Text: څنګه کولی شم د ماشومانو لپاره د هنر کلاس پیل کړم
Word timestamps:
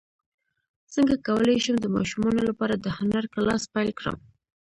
څنګه 0.93 1.15
کولی 1.27 1.57
شم 1.65 1.75
د 1.81 1.87
ماشومانو 1.95 2.41
لپاره 2.49 2.75
د 2.77 2.85
هنر 2.97 3.23
کلاس 3.33 3.63
پیل 3.73 3.89
کړم 3.99 4.17